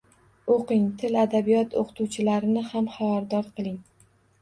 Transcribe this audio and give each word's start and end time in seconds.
O‘qing, 0.55 0.87
til-adabiyot 1.01 1.77
o‘qituvchilarini 1.83 2.67
ham 2.73 2.91
havardor 2.99 3.55
qiling. 3.57 3.83